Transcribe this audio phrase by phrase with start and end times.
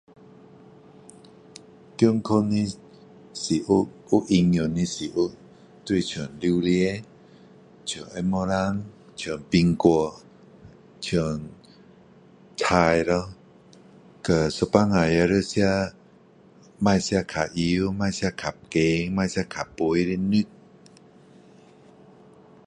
[1.95, 2.65] 健康的
[3.35, 5.31] 食物有营养的食物
[5.85, 7.05] 就像榴莲
[7.85, 8.83] 像红毛丹
[9.15, 10.19] 像苹果
[11.01, 11.39] 像
[12.57, 13.29] 菜咯
[14.23, 14.71] 和有时候
[15.05, 15.93] 也要吃
[16.79, 20.47] 不吃太油不吃太咸不吃太肥的肉